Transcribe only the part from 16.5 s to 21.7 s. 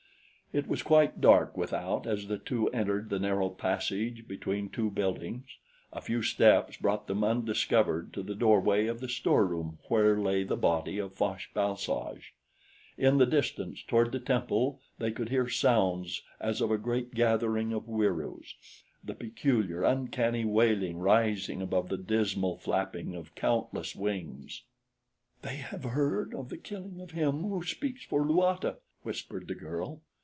of a great gathering of Wieroos the peculiar, uncanny wailing rising